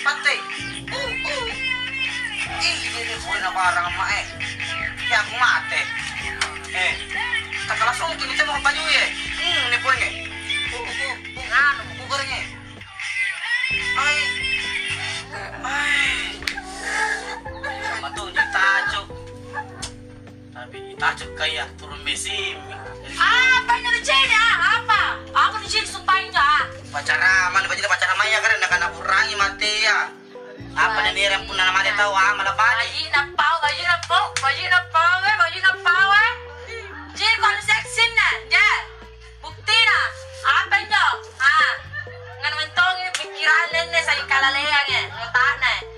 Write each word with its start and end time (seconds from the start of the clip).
Pati. 0.00 0.36
Uh, 0.88 0.96
uh. 0.96 1.44
Ih, 2.64 2.76
ini 2.80 3.16
pun 3.20 3.36
na 3.44 3.52
parang 3.52 3.92
ma 3.92 4.08
eh. 4.08 4.24
Kaya 5.04 5.20
aku 5.20 5.34
mate. 5.36 5.80
Eh, 6.72 6.92
tak 7.68 7.76
langsung 7.76 8.08
kini 8.16 8.32
kita 8.32 8.48
mau 8.48 8.56
baju 8.64 8.82
eh. 8.88 9.08
Hmm, 9.36 9.68
uh, 9.68 9.92
uh, 9.92 11.44
ngano, 11.44 11.82
bukur 12.00 12.24
eh. 12.24 12.44
Ay. 14.00 14.18
Ay. 15.60 16.08
Matunya 18.00 18.44
tajuk. 18.48 19.06
Tapi 20.56 20.78
tajuk 20.96 21.30
kayak 21.36 21.68
turun 21.76 22.00
mesin. 22.00 22.56
Ah, 23.20 23.60
apa 23.60 23.76
ada 23.76 24.00
ah? 24.32 24.54
Apa? 24.80 25.02
Aku 25.52 25.68
sumpahin 25.84 26.32
ka. 26.32 26.64
pacara 26.88 27.52
mana 27.52 27.68
apa 30.72 30.98
nih 31.04 31.12
nih 31.12 31.22
yang 31.28 31.44
punya 31.44 31.68
nama 31.68 31.84
dia 31.84 31.92
tahu 31.94 32.12
ah 32.16 32.32
malah 32.36 32.54
balik 32.56 32.88
Baju 32.92 33.08
na 33.12 33.22
pau, 33.36 33.56
baju 33.62 33.84
na 33.86 33.96
pau, 34.08 34.26
baju 34.42 34.64
na 34.66 34.80
pau, 34.90 35.18
eh, 35.22 35.36
baju 35.38 35.58
na 35.62 35.72
pau, 35.86 36.10
eh. 36.12 36.32
Kalau 37.42 37.62
seksi 37.62 38.04
na, 38.14 38.28
ya. 38.50 38.68
Bukti 39.42 39.78
na. 39.86 39.98
Apa 40.42 40.76
nyo? 40.86 41.06
Ah, 41.42 41.72
ngan 42.42 42.52
mentong 42.54 42.96
ini 43.02 43.10
pikiran 43.18 43.66
nene 43.74 44.00
sa 44.02 44.14
ikalalehan 44.14 44.86
eh. 44.94 45.04
Ngutak 45.10 45.54
na. 45.58 45.91